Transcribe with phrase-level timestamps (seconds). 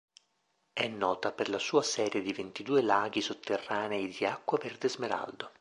[0.73, 5.49] È nota per la sua serie di ventidue laghi sotterranei di acqua verde smeraldo.